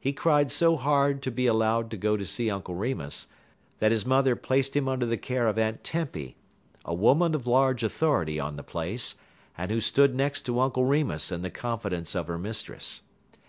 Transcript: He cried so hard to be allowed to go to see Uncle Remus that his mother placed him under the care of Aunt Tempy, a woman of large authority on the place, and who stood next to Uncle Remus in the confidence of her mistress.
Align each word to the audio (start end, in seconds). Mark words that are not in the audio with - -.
He 0.00 0.12
cried 0.12 0.50
so 0.50 0.76
hard 0.76 1.22
to 1.22 1.30
be 1.30 1.46
allowed 1.46 1.92
to 1.92 1.96
go 1.96 2.16
to 2.16 2.26
see 2.26 2.50
Uncle 2.50 2.74
Remus 2.74 3.28
that 3.78 3.92
his 3.92 4.04
mother 4.04 4.34
placed 4.34 4.74
him 4.74 4.88
under 4.88 5.06
the 5.06 5.16
care 5.16 5.46
of 5.46 5.58
Aunt 5.58 5.84
Tempy, 5.84 6.36
a 6.84 6.92
woman 6.92 7.36
of 7.36 7.46
large 7.46 7.84
authority 7.84 8.40
on 8.40 8.56
the 8.56 8.64
place, 8.64 9.14
and 9.56 9.70
who 9.70 9.80
stood 9.80 10.12
next 10.12 10.40
to 10.46 10.58
Uncle 10.58 10.86
Remus 10.86 11.30
in 11.30 11.42
the 11.42 11.50
confidence 11.50 12.16
of 12.16 12.26
her 12.26 12.36
mistress. 12.36 13.02